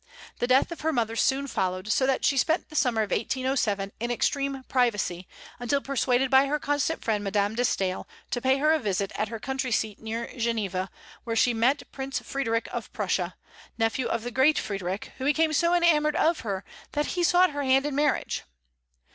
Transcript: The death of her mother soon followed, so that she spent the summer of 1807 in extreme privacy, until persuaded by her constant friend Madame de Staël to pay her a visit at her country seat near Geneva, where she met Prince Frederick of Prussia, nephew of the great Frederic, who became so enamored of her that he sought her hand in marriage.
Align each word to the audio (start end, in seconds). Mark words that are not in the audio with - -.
The 0.39 0.47
death 0.47 0.71
of 0.71 0.81
her 0.81 0.91
mother 0.91 1.15
soon 1.15 1.45
followed, 1.45 1.89
so 1.89 2.07
that 2.07 2.25
she 2.25 2.35
spent 2.35 2.69
the 2.69 2.75
summer 2.75 3.03
of 3.03 3.11
1807 3.11 3.91
in 3.99 4.09
extreme 4.09 4.63
privacy, 4.67 5.27
until 5.59 5.79
persuaded 5.79 6.31
by 6.31 6.47
her 6.47 6.57
constant 6.57 7.03
friend 7.05 7.23
Madame 7.23 7.53
de 7.53 7.61
Staël 7.61 8.05
to 8.31 8.41
pay 8.41 8.57
her 8.57 8.71
a 8.73 8.79
visit 8.79 9.11
at 9.13 9.27
her 9.27 9.37
country 9.37 9.71
seat 9.71 9.99
near 9.99 10.25
Geneva, 10.35 10.89
where 11.23 11.35
she 11.35 11.53
met 11.53 11.83
Prince 11.91 12.17
Frederick 12.17 12.67
of 12.71 12.91
Prussia, 12.93 13.35
nephew 13.77 14.07
of 14.07 14.23
the 14.23 14.31
great 14.31 14.57
Frederic, 14.57 15.11
who 15.19 15.23
became 15.25 15.53
so 15.53 15.71
enamored 15.75 16.15
of 16.15 16.39
her 16.39 16.63
that 16.93 17.13
he 17.13 17.21
sought 17.23 17.51
her 17.51 17.61
hand 17.61 17.85
in 17.85 17.93
marriage. 17.93 18.41